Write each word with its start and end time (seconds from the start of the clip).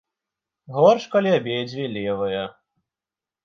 Горш, 0.77 1.03
калі 1.13 1.29
абедзве 1.37 1.85
левыя. 2.01 2.43